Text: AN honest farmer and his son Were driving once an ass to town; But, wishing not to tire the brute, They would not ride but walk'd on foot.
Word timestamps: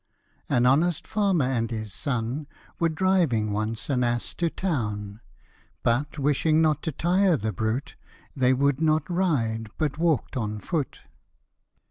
AN 0.49 0.65
honest 0.65 1.05
farmer 1.05 1.45
and 1.45 1.69
his 1.69 1.93
son 1.93 2.47
Were 2.79 2.89
driving 2.89 3.51
once 3.51 3.87
an 3.87 4.03
ass 4.03 4.33
to 4.33 4.49
town; 4.49 5.21
But, 5.83 6.17
wishing 6.17 6.59
not 6.59 6.81
to 6.81 6.91
tire 6.91 7.37
the 7.37 7.53
brute, 7.53 7.95
They 8.35 8.51
would 8.51 8.81
not 8.81 9.07
ride 9.07 9.69
but 9.77 9.99
walk'd 9.99 10.35
on 10.35 10.57
foot. 10.59 11.01